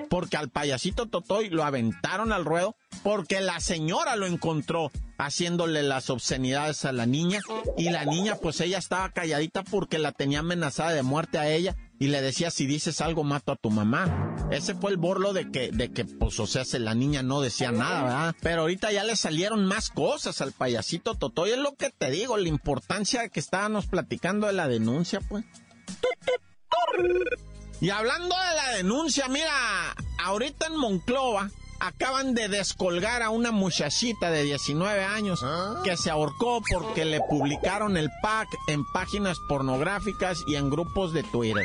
Porque 0.08 0.36
al 0.36 0.50
payasito 0.50 1.06
Totoy 1.06 1.48
lo 1.48 1.64
aventaron 1.64 2.32
al 2.32 2.44
ruedo 2.44 2.76
porque 3.02 3.40
la 3.40 3.60
señora 3.60 4.16
lo 4.16 4.26
encontró 4.26 4.90
haciéndole 5.18 5.82
las 5.82 6.10
obscenidades 6.10 6.84
a 6.84 6.92
la 6.92 7.06
niña 7.06 7.40
y 7.76 7.90
la 7.90 8.04
niña 8.04 8.36
pues 8.36 8.60
ella 8.60 8.78
estaba 8.78 9.10
calladita 9.10 9.62
porque 9.64 9.98
la 9.98 10.12
tenía 10.12 10.40
amenazada 10.40 10.92
de 10.92 11.02
muerte 11.02 11.38
a 11.38 11.48
ella 11.50 11.76
y 11.98 12.08
le 12.08 12.22
decía 12.22 12.50
si 12.50 12.66
dices 12.66 13.02
algo 13.02 13.24
mato 13.24 13.52
a 13.52 13.56
tu 13.56 13.70
mamá. 13.70 14.34
Ese 14.50 14.74
fue 14.74 14.90
el 14.90 14.96
borlo 14.96 15.34
de 15.34 15.50
que, 15.50 15.70
de 15.70 15.92
que, 15.92 16.06
pues, 16.06 16.40
o 16.40 16.46
sea, 16.46 16.64
se, 16.64 16.78
la 16.78 16.94
niña 16.94 17.22
no 17.22 17.42
decía 17.42 17.72
nada, 17.72 18.02
¿verdad? 18.02 18.36
Pero 18.40 18.62
ahorita 18.62 18.90
ya 18.90 19.04
le 19.04 19.14
salieron 19.16 19.66
más 19.66 19.90
cosas 19.90 20.40
al 20.40 20.52
payasito 20.52 21.14
Toto. 21.14 21.46
Y 21.46 21.50
es 21.50 21.58
lo 21.58 21.74
que 21.76 21.90
te 21.90 22.10
digo, 22.10 22.38
la 22.38 22.48
importancia 22.48 23.28
que 23.28 23.38
estábamos 23.38 23.86
platicando 23.86 24.46
de 24.46 24.54
la 24.54 24.66
denuncia, 24.66 25.20
pues. 25.28 25.44
Y 27.82 27.90
hablando 27.90 28.34
de 28.34 28.56
la 28.56 28.76
denuncia, 28.76 29.28
mira, 29.28 29.52
ahorita 30.24 30.66
en 30.66 30.76
Monclova, 30.76 31.50
acaban 31.80 32.34
de 32.34 32.48
descolgar 32.48 33.22
a 33.22 33.30
una 33.30 33.50
muchachita 33.50 34.30
de 34.30 34.44
19 34.44 35.02
años 35.02 35.44
que 35.82 35.96
se 35.96 36.10
ahorcó 36.10 36.62
porque 36.70 37.04
le 37.04 37.20
publicaron 37.20 37.96
el 37.96 38.10
pack 38.22 38.48
en 38.68 38.84
páginas 38.84 39.40
pornográficas 39.40 40.44
y 40.46 40.56
en 40.56 40.70
grupos 40.70 41.12
de 41.12 41.22
Twitter. 41.22 41.64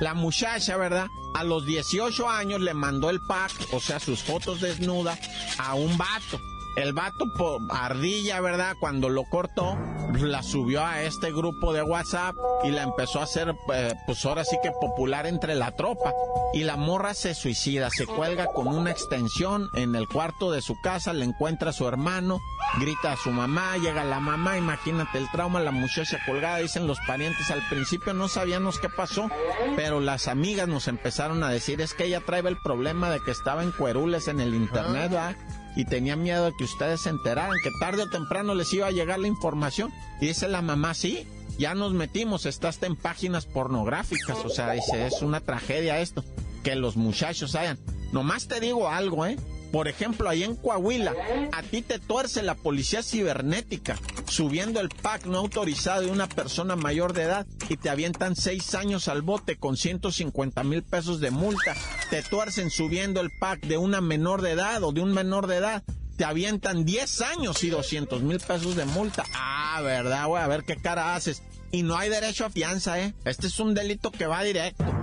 La 0.00 0.14
muchacha, 0.14 0.76
¿verdad? 0.76 1.08
A 1.34 1.44
los 1.44 1.66
18 1.66 2.28
años 2.28 2.60
le 2.60 2.74
mandó 2.74 3.10
el 3.10 3.20
pack, 3.20 3.52
o 3.72 3.80
sea, 3.80 4.00
sus 4.00 4.22
fotos 4.22 4.60
desnudas, 4.60 5.18
a 5.58 5.74
un 5.74 5.96
vato. 5.98 6.40
El 6.76 6.92
vato 6.92 7.26
ardilla, 7.70 8.40
¿verdad? 8.40 8.76
Cuando 8.78 9.08
lo 9.08 9.24
cortó, 9.24 9.78
la 10.20 10.42
subió 10.42 10.84
a 10.84 11.02
este 11.02 11.32
grupo 11.32 11.72
de 11.72 11.82
WhatsApp 11.82 12.36
y 12.64 12.70
la 12.70 12.82
empezó 12.82 13.20
a 13.20 13.24
hacer, 13.24 13.54
eh, 13.72 13.94
pues 14.06 14.24
ahora 14.24 14.44
sí 14.44 14.56
que 14.62 14.70
popular 14.70 15.26
entre 15.26 15.54
la 15.54 15.72
tropa. 15.72 16.12
Y 16.52 16.64
la 16.64 16.76
morra 16.76 17.14
se 17.14 17.34
suicida, 17.34 17.90
se 17.90 18.06
cuelga 18.06 18.46
con 18.46 18.68
una 18.68 18.90
extensión 18.90 19.68
en 19.74 19.94
el 19.94 20.06
cuarto 20.06 20.50
de 20.50 20.62
su 20.62 20.78
casa, 20.82 21.12
le 21.12 21.24
encuentra 21.24 21.70
a 21.70 21.72
su 21.72 21.88
hermano, 21.88 22.40
grita 22.78 23.12
a 23.12 23.16
su 23.16 23.30
mamá, 23.30 23.76
llega 23.78 24.04
la 24.04 24.20
mamá, 24.20 24.56
imagínate 24.56 25.18
el 25.18 25.30
trauma, 25.30 25.60
la 25.60 25.70
muchacha 25.70 26.18
colgada, 26.26 26.58
dicen 26.58 26.86
los 26.86 26.98
parientes, 27.06 27.50
al 27.50 27.66
principio 27.68 28.14
no 28.14 28.28
sabíamos 28.28 28.78
qué 28.78 28.88
pasó, 28.88 29.30
pero 29.76 30.00
las 30.00 30.28
amigas 30.28 30.68
nos 30.68 30.88
empezaron 30.88 31.42
a 31.42 31.50
decir, 31.50 31.80
es 31.80 31.94
que 31.94 32.04
ella 32.04 32.20
trae 32.20 32.40
el 32.46 32.58
problema 32.58 33.10
de 33.10 33.20
que 33.20 33.30
estaba 33.30 33.62
en 33.62 33.72
cuerules 33.72 34.28
en 34.28 34.40
el 34.40 34.54
internet, 34.54 35.10
¿verdad? 35.10 35.36
Y 35.76 35.84
tenía 35.84 36.16
miedo 36.16 36.46
de 36.46 36.52
que 36.56 36.64
ustedes 36.64 37.02
se 37.02 37.10
enteraran, 37.10 37.58
que 37.62 37.70
tarde 37.78 38.02
o 38.02 38.10
temprano 38.10 38.54
les 38.54 38.72
iba 38.72 38.86
a 38.86 38.90
llegar 38.90 39.18
la 39.18 39.28
información. 39.28 39.92
Y 40.20 40.26
dice 40.26 40.48
la 40.48 40.62
mamá, 40.62 40.94
sí, 40.94 41.26
ya 41.58 41.74
nos 41.74 41.92
metimos, 41.92 42.46
estás 42.46 42.82
en 42.82 42.96
páginas 42.96 43.46
pornográficas, 43.46 44.38
o 44.44 44.48
sea, 44.48 44.72
dice, 44.72 45.06
es 45.06 45.22
una 45.22 45.40
tragedia 45.40 46.00
esto, 46.00 46.24
que 46.64 46.74
los 46.74 46.96
muchachos 46.96 47.54
hayan. 47.54 47.78
Nomás 48.12 48.48
te 48.48 48.58
digo 48.58 48.88
algo, 48.88 49.26
¿eh? 49.26 49.36
Por 49.70 49.88
ejemplo, 49.88 50.28
ahí 50.28 50.42
en 50.42 50.56
Coahuila, 50.56 51.12
a 51.52 51.62
ti 51.62 51.82
te 51.82 51.98
tuerce 51.98 52.42
la 52.42 52.54
policía 52.54 53.02
cibernética 53.02 53.98
subiendo 54.28 54.80
el 54.80 54.88
pack 54.88 55.26
no 55.26 55.38
autorizado 55.38 56.02
de 56.02 56.10
una 56.10 56.28
persona 56.28 56.76
mayor 56.76 57.12
de 57.12 57.22
edad 57.22 57.46
y 57.68 57.76
te 57.76 57.90
avientan 57.90 58.36
seis 58.36 58.74
años 58.74 59.08
al 59.08 59.22
bote 59.22 59.56
con 59.56 59.76
150 59.76 60.62
mil 60.64 60.82
pesos 60.82 61.20
de 61.20 61.30
multa. 61.30 61.74
Te 62.10 62.22
tuercen 62.22 62.70
subiendo 62.70 63.20
el 63.20 63.30
pack 63.38 63.66
de 63.66 63.78
una 63.78 64.00
menor 64.00 64.42
de 64.42 64.52
edad 64.52 64.82
o 64.82 64.92
de 64.92 65.00
un 65.00 65.12
menor 65.12 65.46
de 65.46 65.56
edad. 65.56 65.82
Te 66.16 66.24
avientan 66.24 66.84
10 66.84 67.20
años 67.22 67.62
y 67.62 67.68
200 67.68 68.22
mil 68.22 68.40
pesos 68.40 68.74
de 68.74 68.86
multa. 68.86 69.24
Ah, 69.34 69.80
¿verdad, 69.82 70.26
güey? 70.26 70.42
A 70.42 70.48
ver 70.48 70.64
qué 70.64 70.76
cara 70.76 71.14
haces. 71.14 71.42
Y 71.72 71.82
no 71.82 71.96
hay 71.96 72.08
derecho 72.08 72.46
a 72.46 72.50
fianza, 72.50 72.98
¿eh? 73.00 73.14
Este 73.24 73.48
es 73.48 73.60
un 73.60 73.74
delito 73.74 74.10
que 74.10 74.26
va 74.26 74.42
directo. 74.42 74.95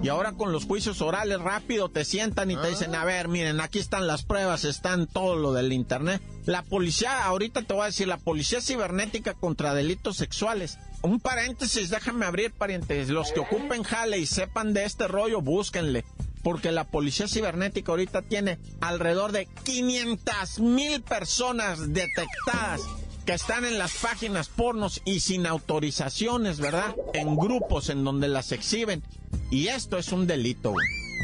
Y 0.00 0.08
ahora 0.08 0.32
con 0.32 0.52
los 0.52 0.64
juicios 0.64 1.02
orales 1.02 1.40
rápido 1.40 1.88
te 1.88 2.04
sientan 2.04 2.50
y 2.52 2.56
te 2.56 2.68
dicen, 2.68 2.94
a 2.94 3.04
ver, 3.04 3.26
miren, 3.26 3.60
aquí 3.60 3.80
están 3.80 4.06
las 4.06 4.22
pruebas, 4.22 4.64
están 4.64 5.08
todo 5.08 5.34
lo 5.34 5.52
del 5.52 5.72
internet. 5.72 6.22
La 6.46 6.62
policía, 6.62 7.24
ahorita 7.24 7.62
te 7.62 7.74
voy 7.74 7.82
a 7.82 7.86
decir, 7.86 8.06
la 8.06 8.16
policía 8.16 8.60
cibernética 8.60 9.34
contra 9.34 9.74
delitos 9.74 10.16
sexuales. 10.16 10.78
Un 11.02 11.18
paréntesis, 11.18 11.90
déjame 11.90 12.26
abrir 12.26 12.52
paréntesis. 12.52 13.08
Los 13.08 13.32
que 13.32 13.40
ocupen 13.40 13.82
jale 13.82 14.18
y 14.18 14.26
sepan 14.26 14.72
de 14.72 14.84
este 14.84 15.08
rollo, 15.08 15.40
búsquenle. 15.40 16.04
Porque 16.44 16.70
la 16.70 16.84
policía 16.84 17.26
cibernética 17.26 17.90
ahorita 17.90 18.22
tiene 18.22 18.60
alrededor 18.80 19.32
de 19.32 19.46
500 19.64 20.60
mil 20.60 21.02
personas 21.02 21.92
detectadas 21.92 22.82
que 23.28 23.34
están 23.34 23.66
en 23.66 23.78
las 23.78 23.92
páginas 23.92 24.48
pornos 24.48 25.02
y 25.04 25.20
sin 25.20 25.46
autorizaciones, 25.46 26.60
¿verdad? 26.60 26.96
En 27.12 27.36
grupos 27.36 27.90
en 27.90 28.02
donde 28.02 28.26
las 28.26 28.52
exhiben. 28.52 29.02
Y 29.50 29.66
esto 29.66 29.98
es 29.98 30.12
un 30.12 30.26
delito, 30.26 30.72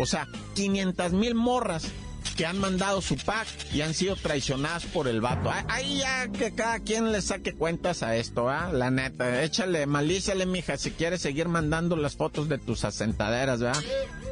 O 0.03 0.05
sea, 0.05 0.29
500 0.55 1.15
mil 1.15 1.35
morras 1.35 1.91
que 2.35 2.47
han 2.47 2.59
mandado 2.59 3.01
su 3.01 3.17
pack 3.17 3.47
y 3.73 3.81
han 3.81 3.95
sido 3.95 4.17
traicionadas 4.17 4.85
por 4.87 5.09
el 5.09 5.21
vato. 5.21 5.51
Ahí 5.69 5.99
ya 5.99 6.29
que 6.29 6.55
cada 6.55 6.81
quien 6.81 7.13
le 7.13 7.23
saque 7.23 7.55
cuentas 7.55 8.03
a 8.03 8.17
esto, 8.17 8.49
¿ah? 8.49 8.71
La 8.73 8.91
neta, 8.91 9.43
échale, 9.43 9.87
malíciale, 9.87 10.47
mija, 10.47 10.77
si 10.77 10.91
quieres 10.91 11.23
seguir 11.23 11.49
mandando 11.49 11.97
las 11.97 12.17
fotos 12.17 12.49
de 12.49 12.59
tus 12.59 12.85
asentaderas, 12.85 13.61
¿verdad? 13.61 13.83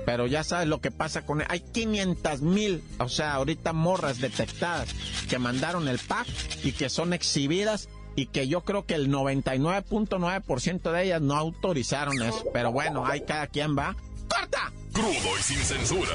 Pero 0.04 0.26
ya 0.26 0.42
sabes 0.44 0.68
lo 0.68 0.80
que 0.80 0.90
pasa 0.90 1.25
con 1.25 1.40
él. 1.40 1.47
Hay 1.49 1.61
500 1.61 2.42
mil, 2.42 2.82
o 2.99 3.09
sea, 3.09 3.35
ahorita 3.35 3.73
morras 3.73 4.21
detectadas 4.21 4.88
que 5.28 5.38
mandaron 5.38 5.88
el 5.88 5.99
pack 5.99 6.26
y 6.64 6.73
que 6.73 6.88
son 6.88 7.12
exhibidas 7.12 7.88
y 8.14 8.26
que 8.26 8.49
yo 8.49 8.62
creo 8.62 8.85
que 8.85 8.94
el 8.94 9.11
99.9% 9.11 10.92
de 10.92 11.04
ellas 11.04 11.23
no 11.23 11.37
autorizaron 11.37 12.21
eso. 12.23 12.44
Pero 12.52 12.73
bueno, 12.73 13.06
ahí 13.06 13.23
cada 13.23 13.47
quien 13.47 13.76
va. 13.76 13.97
¡Corta! 14.28 14.73
Crudo 14.93 15.39
y 15.39 15.43
sin 15.43 15.59
censura. 15.59 16.13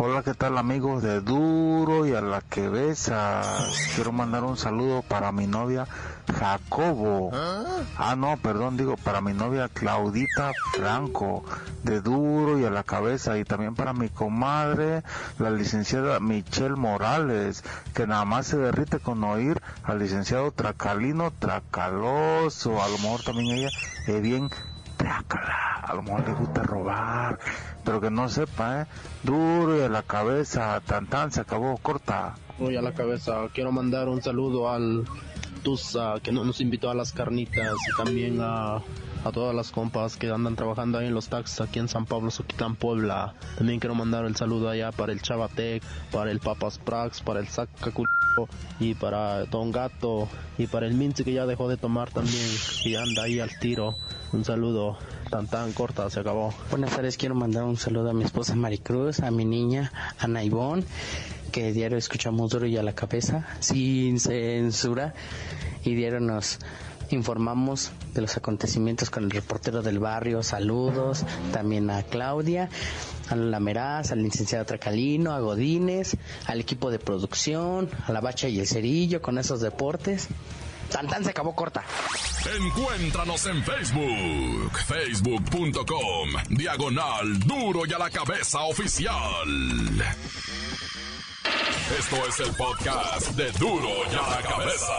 Hola, 0.00 0.22
¿qué 0.22 0.32
tal 0.32 0.56
amigos 0.58 1.02
de 1.02 1.20
Duro 1.20 2.06
y 2.06 2.14
a 2.14 2.20
la 2.20 2.40
que 2.40 2.68
besas? 2.68 3.88
Quiero 3.96 4.12
mandar 4.12 4.44
un 4.44 4.56
saludo 4.56 5.02
para 5.02 5.32
mi 5.32 5.48
novia 5.48 5.88
Jacobo. 6.38 7.32
Ah, 7.96 8.14
no, 8.16 8.36
perdón, 8.36 8.76
digo 8.76 8.96
para 8.96 9.20
mi 9.20 9.32
novia 9.32 9.68
Claudita 9.68 10.52
Franco, 10.72 11.44
de 11.82 12.00
Duro 12.00 12.60
y 12.60 12.64
a 12.64 12.70
la 12.70 12.84
cabeza. 12.84 13.38
Y 13.38 13.44
también 13.44 13.74
para 13.74 13.92
mi 13.92 14.08
comadre, 14.08 15.02
la 15.40 15.50
licenciada 15.50 16.20
Michelle 16.20 16.76
Morales, 16.76 17.64
que 17.92 18.06
nada 18.06 18.24
más 18.24 18.46
se 18.46 18.56
derrite 18.56 19.00
con 19.00 19.24
oír 19.24 19.60
al 19.82 19.98
licenciado 19.98 20.52
Tracalino 20.52 21.32
Tracaloso. 21.32 22.80
A 22.80 22.86
lo 22.88 22.98
mejor 22.98 23.24
también 23.24 23.58
ella 23.58 23.70
es 24.06 24.22
bien 24.22 24.48
A 25.06 25.94
lo 25.94 26.02
mejor 26.02 26.26
le 26.28 26.34
gusta 26.34 26.62
robar, 26.62 27.38
pero 27.84 28.00
que 28.00 28.10
no 28.10 28.28
sepa, 28.28 28.82
¿eh? 28.82 28.86
Duro 29.22 29.78
y 29.78 29.82
a 29.82 29.88
la 29.88 30.02
cabeza, 30.02 30.80
tan 30.84 31.06
tan, 31.06 31.30
se 31.32 31.40
acabó, 31.40 31.76
corta. 31.78 32.34
Voy 32.58 32.76
a 32.76 32.82
la 32.82 32.92
cabeza. 32.92 33.36
Quiero 33.54 33.72
mandar 33.72 34.08
un 34.08 34.20
saludo 34.22 34.68
al 34.70 35.04
Tusa 35.62 36.14
que 36.22 36.32
no- 36.32 36.44
nos 36.44 36.60
invitó 36.60 36.90
a 36.90 36.94
las 36.94 37.12
carnitas 37.12 37.74
y 37.74 37.96
también 38.04 38.40
a, 38.40 38.76
a 38.76 39.32
todas 39.32 39.54
las 39.54 39.70
compas 39.70 40.16
que 40.16 40.30
andan 40.30 40.56
trabajando 40.56 40.98
ahí 40.98 41.06
en 41.06 41.14
los 41.14 41.28
taxis 41.28 41.60
aquí 41.60 41.78
en 41.78 41.88
San 41.88 42.04
Pablo, 42.04 42.30
Soquitlán, 42.30 42.76
Puebla. 42.76 43.34
También 43.56 43.78
quiero 43.80 43.94
mandar 43.94 44.24
el 44.24 44.36
saludo 44.36 44.68
allá 44.68 44.92
para 44.92 45.12
el 45.12 45.22
Chavatec, 45.22 45.82
para 46.12 46.30
el 46.30 46.40
Papas 46.40 46.78
Prax, 46.78 47.20
para 47.22 47.40
el 47.40 47.48
Sacaculo 47.48 48.08
y 48.78 48.94
para 48.94 49.44
Don 49.46 49.72
Gato 49.72 50.28
y 50.58 50.66
para 50.68 50.86
el 50.86 50.94
Mince 50.94 51.24
que 51.24 51.32
ya 51.32 51.46
dejó 51.46 51.68
de 51.68 51.76
tomar 51.76 52.10
también 52.10 52.46
y 52.84 52.94
anda 52.94 53.22
ahí 53.24 53.40
al 53.40 53.50
tiro. 53.58 53.94
Un 54.30 54.44
saludo 54.44 54.98
tan 55.30 55.46
tan 55.46 55.72
corta, 55.72 56.10
se 56.10 56.20
acabó. 56.20 56.52
Buenas 56.70 56.90
tardes, 56.90 57.16
quiero 57.16 57.34
mandar 57.34 57.64
un 57.64 57.78
saludo 57.78 58.10
a 58.10 58.12
mi 58.12 58.24
esposa 58.24 58.54
Maricruz, 58.54 59.20
a 59.20 59.30
mi 59.30 59.46
niña 59.46 59.90
Ana 60.18 60.44
Ivonne, 60.44 60.84
que 61.50 61.72
diario 61.72 61.96
escuchamos 61.96 62.50
duro 62.50 62.66
y 62.66 62.76
a 62.76 62.82
la 62.82 62.94
cabeza, 62.94 63.46
sin 63.60 64.20
censura, 64.20 65.14
y 65.82 65.94
diario 65.94 66.20
nos 66.20 66.58
informamos 67.10 67.90
de 68.12 68.20
los 68.20 68.36
acontecimientos 68.36 69.08
con 69.08 69.24
el 69.24 69.30
reportero 69.30 69.80
del 69.80 69.98
barrio, 69.98 70.42
saludos, 70.42 71.24
también 71.50 71.88
a 71.88 72.02
Claudia, 72.02 72.68
a 73.30 73.36
la 73.36 73.60
Meraz, 73.60 74.12
al 74.12 74.22
licenciado 74.22 74.66
Tracalino, 74.66 75.32
a 75.32 75.40
Godínez, 75.40 76.16
al 76.46 76.60
equipo 76.60 76.90
de 76.90 76.98
producción, 76.98 77.88
a 78.06 78.12
la 78.12 78.20
Bacha 78.20 78.48
y 78.48 78.60
el 78.60 78.66
Cerillo 78.66 79.22
con 79.22 79.38
esos 79.38 79.60
deportes. 79.62 80.28
Tan 80.90 81.24
se 81.24 81.30
acabó 81.30 81.54
corta. 81.54 81.84
Encuéntranos 82.56 83.46
en 83.46 83.62
Facebook, 83.62 84.78
facebook.com, 84.86 86.30
diagonal 86.48 87.38
duro 87.40 87.82
y 87.86 87.92
a 87.92 87.98
la 87.98 88.10
cabeza 88.10 88.60
oficial. 88.62 89.48
Esto 91.98 92.16
es 92.28 92.40
el 92.40 92.54
podcast 92.54 93.30
de 93.30 93.50
duro 93.52 93.88
y 94.10 94.14
a 94.14 94.30
la 94.30 94.42
cabeza. 94.42 94.94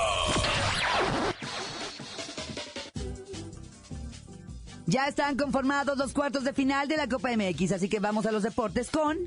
Ya 4.85 5.07
están 5.07 5.37
conformados 5.37 5.97
los 5.97 6.13
cuartos 6.13 6.43
de 6.43 6.53
final 6.53 6.87
de 6.87 6.97
la 6.97 7.07
Copa 7.07 7.29
MX, 7.35 7.73
así 7.73 7.89
que 7.89 7.99
vamos 7.99 8.25
a 8.25 8.31
los 8.31 8.41
deportes 8.41 8.89
con 8.89 9.17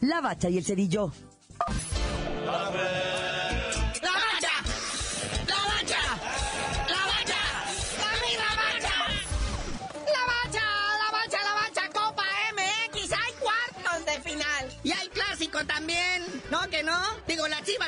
La 0.00 0.20
Bacha 0.20 0.48
y 0.48 0.58
el 0.58 0.64
Cerillo. 0.64 1.12
¡La 2.44 3.11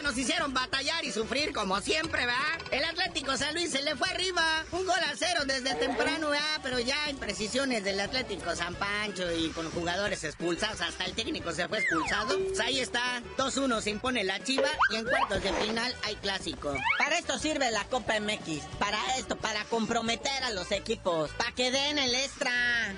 nos 0.04 0.18
hicieron 0.18 0.52
batallar 0.52 1.02
y 1.06 1.10
sufrir 1.10 1.54
como 1.54 1.80
siempre, 1.80 2.26
¿verdad? 2.26 2.60
El 2.70 2.84
Atlético 2.84 3.38
San 3.38 3.54
Luis 3.54 3.70
se 3.70 3.80
le 3.82 3.96
fue 3.96 4.06
arriba. 4.10 4.62
Un 4.70 4.84
gol 4.84 4.98
a 4.98 5.14
cero 5.16 5.40
desde 5.46 5.74
temprano, 5.76 6.28
¿verdad? 6.28 6.60
Pero 6.62 6.78
ya 6.78 7.08
en 7.08 7.16
precisiones 7.16 7.82
del 7.84 7.98
Atlético 7.98 8.54
San 8.54 8.74
Pancho 8.74 9.32
y 9.32 9.48
con 9.48 9.70
jugadores 9.70 10.22
expulsados, 10.22 10.82
hasta 10.82 11.06
el 11.06 11.14
técnico 11.14 11.52
se 11.52 11.66
fue 11.68 11.78
expulsado. 11.78 12.38
Pues 12.38 12.60
ahí 12.60 12.80
está, 12.80 13.22
2-1 13.38 13.80
se 13.80 13.90
impone 13.90 14.24
la 14.24 14.44
chiva 14.44 14.68
y 14.90 14.96
en 14.96 15.06
cuartos 15.06 15.42
de 15.42 15.52
final 15.54 15.96
hay 16.02 16.16
clásico. 16.16 16.76
Para 16.98 17.16
esto 17.16 17.38
sirve 17.38 17.70
la 17.70 17.84
Copa 17.84 18.20
MX. 18.20 18.62
Para 18.78 18.98
esto, 19.16 19.36
para 19.36 19.64
comprometer 19.64 20.44
a 20.44 20.50
los 20.50 20.70
equipos. 20.70 21.30
Para 21.38 21.52
que 21.52 21.70
den 21.70 21.98
el 21.98 22.14
extra. 22.14 22.52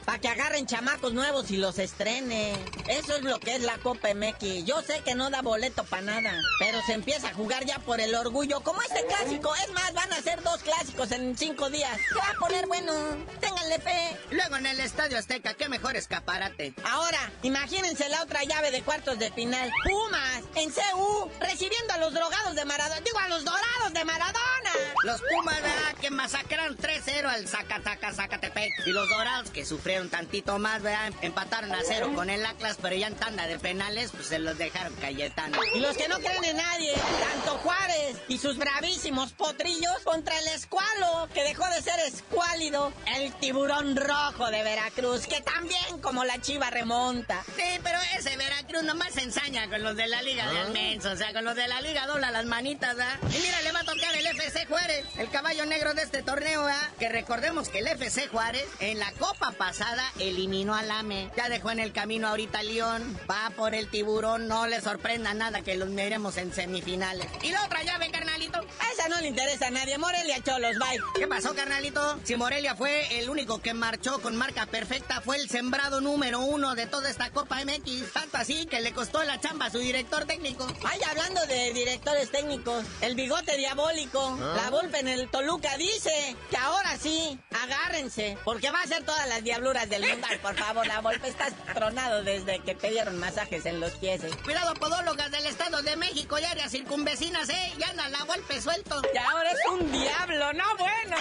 Para 0.04 0.18
que 0.18 0.26
agarren 0.28 0.66
chamacos 0.66 1.14
nuevos 1.14 1.52
y 1.52 1.56
los 1.56 1.78
estrenen. 1.78 2.56
Eso 2.88 3.14
es 3.14 3.22
lo 3.22 3.38
que 3.38 3.54
es 3.54 3.62
la 3.62 3.78
Copa 3.78 4.08
MX. 4.12 4.64
Yo 4.64 4.82
sé 4.82 5.02
que 5.04 5.14
no 5.14 5.30
da 5.30 5.40
boleto 5.42 5.84
para 5.84 6.02
nada. 6.02 6.42
Pero 6.58 6.80
se 6.84 6.95
empieza 6.96 7.28
a 7.28 7.34
jugar 7.34 7.64
ya 7.64 7.78
por 7.78 8.00
el 8.00 8.14
orgullo. 8.14 8.60
Como 8.60 8.82
este 8.82 9.04
clásico. 9.06 9.54
Es 9.54 9.72
más, 9.72 9.92
van 9.94 10.12
a 10.12 10.20
ser 10.20 10.42
dos 10.42 10.62
clásicos 10.62 11.12
en 11.12 11.36
cinco 11.36 11.70
días. 11.70 11.96
Se 12.08 12.14
va 12.14 12.30
a 12.30 12.38
poner 12.38 12.66
bueno. 12.66 12.92
Ténganle 13.40 13.78
fe. 13.78 14.16
Luego 14.30 14.56
en 14.56 14.66
el 14.66 14.80
Estadio 14.80 15.18
Azteca, 15.18 15.54
qué 15.54 15.68
mejor 15.68 15.96
escaparate. 15.96 16.74
Ahora, 16.84 17.30
imagínense 17.42 18.08
la 18.08 18.22
otra 18.22 18.42
llave 18.44 18.70
de 18.70 18.82
cuartos 18.82 19.18
de 19.18 19.30
final. 19.30 19.70
Pumas, 19.84 20.42
en 20.56 20.70
CU, 20.70 21.30
recibiendo 21.40 21.94
a 21.94 21.98
los 21.98 22.12
drogados 22.12 22.54
de 22.56 22.64
Maradona. 22.64 23.00
Digo, 23.00 23.18
a 23.18 23.28
los 23.28 23.44
dorados 23.44 23.92
de 23.92 24.04
Maradona. 24.04 24.72
Los 25.04 25.20
Pumas, 25.22 25.62
¿verdad? 25.62 25.94
Que 26.00 26.10
masacraron 26.10 26.76
3-0 26.76 27.26
al 27.26 27.46
Zacataca, 27.46 28.12
Zacatepec. 28.12 28.86
Y 28.86 28.90
los 28.90 29.08
dorados 29.08 29.50
que 29.50 29.64
sufrieron 29.64 30.08
tantito 30.08 30.58
más, 30.58 30.82
¿verdad? 30.82 31.12
Empataron 31.20 31.72
a 31.72 31.80
cero 31.86 32.10
con 32.14 32.30
el 32.30 32.44
Atlas, 32.44 32.78
pero 32.80 32.96
ya 32.96 33.06
en 33.08 33.14
tanda 33.14 33.46
de 33.46 33.58
penales, 33.58 34.10
pues 34.12 34.26
se 34.26 34.38
los 34.38 34.56
dejaron 34.58 34.94
Cayetano. 34.96 35.58
Y 35.74 35.80
los 35.80 35.96
que 35.96 36.08
no 36.08 36.18
creen 36.18 36.44
en 36.44 36.56
nadie, 36.56 36.85
tanto 36.94 37.58
Juárez 37.58 38.16
y 38.28 38.38
sus 38.38 38.56
bravísimos 38.58 39.32
potrillos 39.32 39.98
contra 40.04 40.38
el 40.38 40.48
escualo, 40.48 41.28
que 41.32 41.42
dejó 41.42 41.66
de 41.68 41.82
ser 41.82 41.98
escuálido, 42.06 42.92
el 43.16 43.32
tiburón 43.34 43.96
rojo 43.96 44.50
de 44.50 44.62
Veracruz, 44.62 45.26
que 45.26 45.40
también 45.40 46.00
como 46.00 46.24
la 46.24 46.40
chiva 46.40 46.70
remonta. 46.70 47.44
Sí, 47.56 47.80
pero 47.82 47.98
ese 48.18 48.36
Veracruz 48.36 48.82
nomás 48.82 49.14
se 49.14 49.22
ensaña 49.22 49.68
con 49.68 49.82
los 49.82 49.96
de 49.96 50.06
la 50.06 50.22
Liga 50.22 50.50
de 50.50 50.58
Almenso, 50.58 51.10
o 51.10 51.16
sea, 51.16 51.32
con 51.32 51.44
los 51.44 51.56
de 51.56 51.68
la 51.68 51.80
Liga 51.80 52.06
dobla 52.06 52.30
las 52.30 52.46
manitas, 52.46 52.96
¿verdad? 52.96 53.18
Y 53.34 53.40
mira, 53.40 53.60
le 53.62 53.72
va 53.72 53.80
a 53.80 53.84
tocar 53.84 54.14
el 54.14 54.26
FC 54.26 54.66
Juárez, 54.66 55.04
el 55.18 55.30
caballo 55.30 55.66
negro 55.66 55.94
de 55.94 56.02
este 56.02 56.22
torneo, 56.22 56.64
¿verdad? 56.64 56.88
Que 56.98 57.08
recordemos 57.08 57.68
que 57.68 57.78
el 57.78 57.86
FC 57.88 58.28
Juárez 58.28 58.66
en 58.80 58.98
la 58.98 59.12
Copa 59.12 59.52
pasada 59.52 60.12
eliminó 60.18 60.74
al 60.74 60.90
AME, 60.90 61.30
ya 61.36 61.48
dejó 61.48 61.70
en 61.70 61.80
el 61.80 61.92
camino 61.92 62.28
ahorita 62.28 62.60
a 62.60 62.62
León, 62.62 63.18
va 63.30 63.50
por 63.56 63.74
el 63.74 63.88
tiburón, 63.88 64.48
no 64.48 64.66
le 64.66 64.80
sorprenda 64.80 65.34
nada 65.34 65.62
que 65.62 65.76
los 65.76 65.88
miremos 65.88 66.36
en 66.36 66.52
semifinales. 66.76 67.26
Y 67.42 67.50
la 67.50 67.64
otra 67.64 67.82
llave, 67.82 68.10
carnalito, 68.10 68.58
a 68.58 68.92
esa 68.92 69.08
no 69.08 69.20
le 69.20 69.28
interesa 69.28 69.68
a 69.68 69.70
nadie, 69.70 69.98
Morelia 69.98 70.42
Cholos, 70.42 70.76
bye. 70.78 71.00
¿Qué 71.14 71.26
pasó, 71.26 71.54
carnalito? 71.54 72.18
Si 72.24 72.36
Morelia 72.36 72.74
fue 72.74 73.18
el 73.18 73.30
único 73.30 73.60
que 73.60 73.72
marchó 73.72 74.20
con 74.20 74.36
marca 74.36 74.66
perfecta, 74.66 75.20
fue 75.20 75.36
el 75.36 75.48
sembrado 75.48 76.00
número 76.00 76.40
uno 76.40 76.74
de 76.74 76.86
toda 76.86 77.08
esta 77.08 77.30
Copa 77.30 77.64
MX, 77.64 78.12
tanto 78.12 78.36
así 78.36 78.58
sí, 78.58 78.66
que 78.66 78.80
le 78.80 78.92
costó 78.92 79.22
la 79.24 79.40
chamba 79.40 79.66
a 79.66 79.70
su 79.70 79.78
director 79.78 80.24
técnico. 80.24 80.66
Ay, 80.84 81.00
hablando 81.08 81.44
de 81.46 81.72
directores 81.72 82.30
técnicos, 82.30 82.84
el 83.00 83.14
bigote 83.14 83.56
diabólico, 83.56 84.38
¿Ah? 84.40 84.54
la 84.56 84.70
Volpe 84.70 85.00
en 85.00 85.08
el 85.08 85.28
Toluca 85.30 85.76
dice 85.78 86.36
que 86.50 86.56
ahora 86.56 86.96
sí, 86.98 87.38
agárrense, 87.62 88.36
porque 88.44 88.70
va 88.70 88.82
a 88.82 88.86
ser 88.86 89.04
todas 89.04 89.26
las 89.28 89.42
diabluras 89.42 89.88
del 89.88 90.02
mundo. 90.02 90.26
Ay, 90.28 90.38
por 90.38 90.54
favor, 90.54 90.86
la 90.86 91.00
Volpe 91.00 91.28
estás 91.28 91.54
tronado 91.74 92.22
desde 92.22 92.60
que 92.60 92.74
te 92.74 92.90
dieron 92.90 93.18
masajes 93.18 93.64
en 93.66 93.80
los 93.80 93.92
pies. 93.92 94.24
¿eh? 94.24 94.30
Cuidado, 94.44 94.74
podólogas 94.74 95.30
del 95.30 95.46
Estado 95.46 95.82
de 95.82 95.96
México 95.96 96.38
y 96.38 96.44
áreas 96.44 96.65
circunvecinas, 96.70 97.48
¿eh? 97.48 97.72
Ya 97.78 97.88
anda 97.90 98.08
la 98.08 98.24
golpe 98.24 98.60
suelto. 98.60 99.02
Y 99.12 99.18
ahora 99.18 99.50
es 99.50 99.58
un 99.72 99.92
diablo, 99.92 100.52
no 100.52 100.76
bueno. 100.76 101.16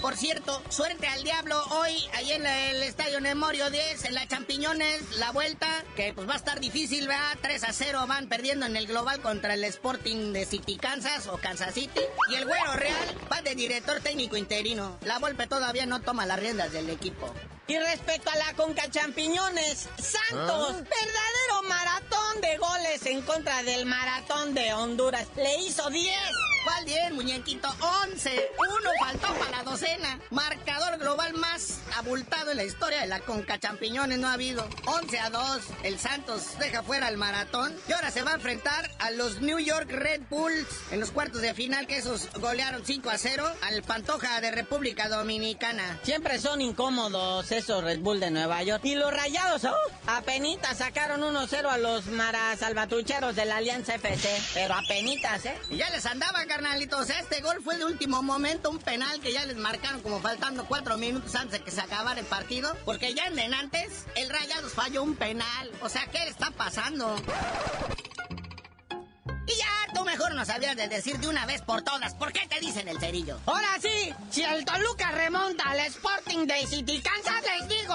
Por 0.00 0.16
cierto, 0.16 0.62
suerte 0.68 1.08
al 1.08 1.24
diablo 1.24 1.60
hoy, 1.70 1.92
ahí 2.14 2.30
en 2.30 2.46
el 2.46 2.82
Estadio 2.82 3.20
Nemorio 3.20 3.70
10, 3.70 4.04
en 4.04 4.14
la 4.14 4.28
Champiñones, 4.28 5.18
la 5.18 5.32
vuelta, 5.32 5.66
que 5.96 6.12
pues 6.14 6.28
va 6.28 6.34
a 6.34 6.36
estar 6.36 6.60
difícil, 6.60 7.08
¿verdad? 7.08 7.36
3 7.40 7.64
a 7.64 7.72
0 7.72 8.04
van 8.06 8.28
perdiendo 8.28 8.66
en 8.66 8.76
el 8.76 8.86
global 8.86 9.20
contra 9.20 9.54
el 9.54 9.64
Sporting 9.64 10.32
de 10.32 10.44
City 10.44 10.76
Kansas 10.76 11.26
o 11.26 11.38
Kansas 11.38 11.74
City. 11.74 12.00
Y 12.30 12.34
el 12.34 12.44
Güero 12.44 12.74
Real 12.74 13.18
va 13.32 13.42
de 13.42 13.54
director 13.54 14.00
técnico 14.00 14.36
interino. 14.36 14.98
La 15.02 15.18
Volpe 15.18 15.46
todavía 15.46 15.86
no 15.86 16.00
toma 16.00 16.26
las 16.26 16.38
riendas 16.38 16.72
del 16.72 16.90
equipo. 16.90 17.32
Y 17.68 17.76
respecto 17.78 18.30
a 18.30 18.36
la 18.36 18.54
Conca 18.54 18.88
Champiñones, 18.88 19.88
Santos, 19.98 20.74
verdadero 20.74 21.45
maratón 21.62 22.40
de 22.40 22.56
goles 22.58 23.06
en 23.06 23.22
contra 23.22 23.62
del 23.62 23.86
maratón 23.86 24.54
de 24.54 24.72
Honduras. 24.74 25.26
Le 25.36 25.62
hizo 25.62 25.88
10. 25.90 26.14
¿Cuál 26.64 26.84
10, 26.84 27.12
muñequito? 27.12 27.68
11. 28.08 28.50
Uno 28.58 28.90
faltó 28.98 29.28
para 29.34 29.50
la 29.58 29.62
docena. 29.62 30.18
Marcador 30.30 30.98
global 30.98 31.32
más 31.34 31.78
abultado 31.96 32.50
en 32.50 32.56
la 32.56 32.64
historia 32.64 33.02
de 33.02 33.06
la 33.06 33.20
Conca 33.20 33.60
Champiñones 33.60 34.18
no 34.18 34.26
ha 34.26 34.32
habido. 34.32 34.68
11 34.86 35.18
a 35.20 35.30
2. 35.30 35.62
El 35.84 35.98
Santos 36.00 36.58
deja 36.58 36.82
fuera 36.82 37.08
el 37.08 37.18
maratón. 37.18 37.72
Y 37.88 37.92
ahora 37.92 38.10
se 38.10 38.22
va 38.22 38.32
a 38.32 38.34
enfrentar 38.34 38.90
a 38.98 39.12
los 39.12 39.40
New 39.40 39.60
York 39.60 39.88
Red 39.90 40.22
Bulls 40.28 40.66
en 40.90 40.98
los 40.98 41.12
cuartos 41.12 41.40
de 41.40 41.54
final, 41.54 41.86
que 41.86 41.98
esos 41.98 42.28
golearon 42.40 42.84
5 42.84 43.10
a 43.10 43.18
0 43.18 43.48
al 43.62 43.82
Pantoja 43.84 44.40
de 44.40 44.50
República 44.50 45.08
Dominicana. 45.08 46.00
Siempre 46.02 46.40
son 46.40 46.60
incómodos 46.60 47.52
esos 47.52 47.84
Red 47.84 48.00
Bull 48.00 48.18
de 48.18 48.32
Nueva 48.32 48.62
York. 48.64 48.84
Y 48.84 48.96
los 48.96 49.12
rayados, 49.12 49.64
oh, 49.64 49.74
apenitas 50.08 50.78
sacaron 50.78 51.22
1-0 51.46 51.70
a 51.70 51.78
los 51.78 52.06
marasalvatucheros 52.06 53.36
de 53.36 53.44
la 53.44 53.58
Alianza 53.58 53.94
FC. 53.94 54.28
Pero 54.54 54.74
apenitas, 54.74 55.44
¿eh? 55.46 55.56
Y 55.70 55.76
ya 55.76 55.88
les 55.90 56.04
andaba, 56.06 56.44
carnalitos. 56.46 57.08
Este 57.10 57.40
gol 57.40 57.62
fue 57.62 57.76
de 57.76 57.84
último 57.84 58.22
momento, 58.22 58.70
un 58.70 58.78
penal 58.78 59.20
que 59.20 59.32
ya 59.32 59.44
les 59.46 59.56
marcaron 59.56 60.00
como 60.00 60.20
faltando 60.20 60.66
cuatro 60.66 60.96
minutos 60.96 61.34
antes 61.36 61.60
de 61.60 61.64
que 61.64 61.70
se 61.70 61.80
acabara 61.80 62.18
el 62.18 62.26
partido. 62.26 62.76
Porque 62.84 63.14
ya 63.14 63.26
en 63.26 63.54
antes, 63.54 64.06
el 64.16 64.28
Rayados 64.28 64.72
falló 64.72 65.02
un 65.04 65.14
penal. 65.14 65.70
O 65.82 65.88
sea, 65.88 66.06
¿qué 66.06 66.18
le 66.18 66.30
está 66.30 66.50
pasando? 66.50 67.16
Y 69.46 69.56
ya, 69.56 69.94
tú 69.94 70.04
mejor 70.04 70.34
no 70.34 70.44
sabías 70.44 70.76
de 70.76 70.88
decir 70.88 71.18
de 71.18 71.28
una 71.28 71.46
vez 71.46 71.62
por 71.62 71.82
todas. 71.82 72.14
¿Por 72.14 72.32
qué 72.32 72.48
te 72.48 72.58
dicen 72.58 72.88
el 72.88 72.98
cerillo? 72.98 73.38
Ahora 73.46 73.68
sí, 73.80 74.12
si 74.30 74.42
el 74.42 74.64
Toluca 74.64 75.12
remonta 75.12 75.70
al 75.70 75.78
Sporting 75.80 76.46
de 76.46 76.66
City 76.66 77.00
Kansas, 77.00 77.44
les 77.60 77.68
digo. 77.68 77.94